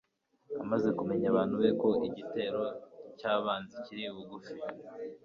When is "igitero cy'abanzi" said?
2.07-3.75